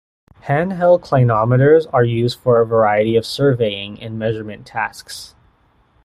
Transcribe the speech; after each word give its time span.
Hand-held 0.45 1.03
clinometers 1.03 1.85
are 1.93 2.03
used 2.03 2.39
for 2.39 2.59
a 2.59 2.65
variety 2.65 3.15
of 3.15 3.23
surveying 3.23 4.01
and 4.01 4.17
measurement 4.17 4.65
tasks. 4.65 5.35